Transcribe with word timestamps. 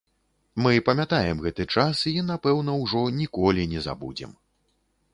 Мы 0.65 0.71
памятаем 0.87 1.43
гэты 1.45 1.67
час 1.75 2.03
і, 2.13 2.15
напэўна, 2.33 2.71
ужо 2.87 3.07
ніколі 3.21 3.71
не 3.75 3.89
забудзем. 3.91 4.31